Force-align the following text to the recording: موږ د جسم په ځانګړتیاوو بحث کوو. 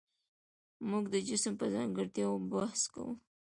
موږ 0.89 1.03
د 1.13 1.15
جسم 1.27 1.53
په 1.61 1.65
ځانګړتیاوو 1.73 2.45
بحث 2.51 2.81
کوو. 2.93 3.11